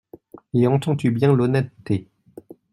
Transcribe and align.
Et 0.55 0.65
entends-tu 0.65 1.11
bien 1.11 1.31
l’honnêteté? 1.31 2.07